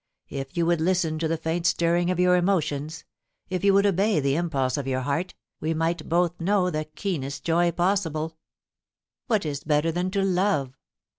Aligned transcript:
* 0.15 0.29
If 0.29 0.57
you 0.57 0.65
would 0.65 0.81
listen 0.81 1.19
to 1.19 1.27
the 1.27 1.37
faint 1.37 1.67
stirring 1.67 2.09
of 2.09 2.19
your 2.19 2.35
emotions— 2.35 3.05
if 3.51 3.63
you 3.63 3.71
would 3.75 3.85
obey 3.85 4.19
the 4.19 4.35
impulse 4.35 4.75
of 4.75 4.87
your 4.87 5.01
heart, 5.01 5.35
we 5.59 5.75
might 5.75 6.09
both 6.09 6.41
know 6.41 6.71
the 6.71 6.85
keenest 6.85 7.43
joy 7.43 7.71
possible.... 7.71 8.35
What 9.27 9.45
is 9.45 9.63
better 9.63 9.91
than 9.91 10.09
to 10.09 10.23
love 10.23 10.75